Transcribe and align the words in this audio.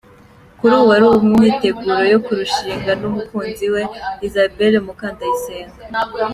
Kuri 0.59 0.73
ubu 0.81 0.91
ari 0.95 1.05
mu 1.27 1.31
myiteguro 1.39 2.01
yo 2.13 2.19
kurushingana 2.25 2.93
n’umukunzi 3.01 3.65
we 3.73 3.83
Isabelle 4.27 4.79
Mukandayisenga. 4.85 5.79